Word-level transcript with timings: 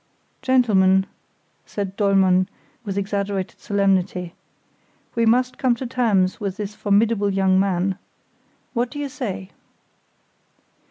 "Gentlemen," 0.41 1.05
said 1.63 1.95
Dollmann, 1.95 2.49
with 2.83 2.97
exaggerated 2.97 3.59
solemnity, 3.59 4.33
"we 5.13 5.27
must 5.27 5.59
come 5.59 5.75
to 5.75 5.85
terms 5.85 6.39
with 6.39 6.57
this 6.57 6.73
formidable 6.73 7.29
young 7.31 7.59
man. 7.59 7.99
What 8.73 8.89
do 8.89 8.97
you 8.97 9.09
say?" 9.09 9.51